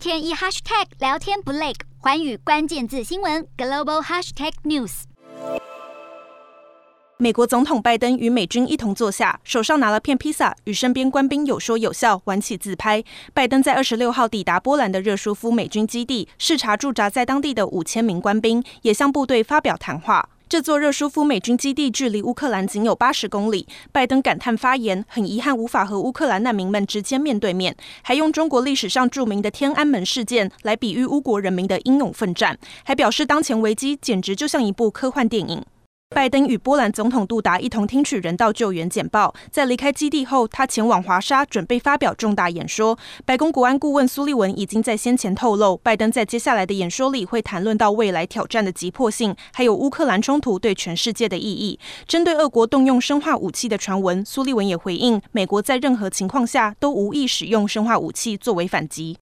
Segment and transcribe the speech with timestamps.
[0.00, 5.02] 天一 hashtag 聊天不累，寰宇关键字新闻 global hashtag news。
[7.18, 13.04] 美国总统拜登与美军一同坐下，手上拿了片披萨，与身边官兵有说有笑，玩起自拍。
[13.34, 20.30] 拜登在二十六号抵达波兰的热舒夫美军基地，视察驻扎在当地的五千名官兵，也向部队发表谈话。
[20.50, 23.68] 这座热舒夫美军基地距离乌克兰仅有八十公里。
[23.92, 35.64] 拜登感叹发言，很遗憾无法和乌克兰难民们直接面对面，还用中国历史上著名的天安门事件来比喻乌国人民的英勇奋战，还表示当前危机简直就像一部科幻电影。
[36.12, 42.98] 拜登与波兰总统杜达一同听取人道救援简报，在离开基地后，他前往华沙准备发表重大演说。
[43.24, 51.78] 白宫国安顾问苏利文已经在先前透露，拜登在接下来的演说里会谈论到未来挑战的急迫性，还有乌克兰冲突对全世界的意义。
[52.08, 59.16] 针对俄国动用生化武器的传闻，苏利文也回应，美国在任何情况下都无意使用生化武器作为反击。